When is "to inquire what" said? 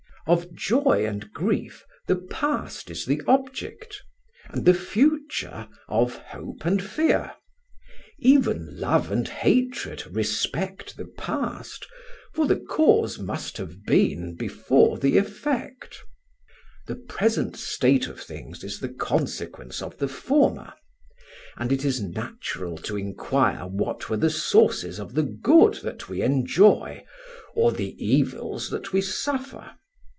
22.77-24.07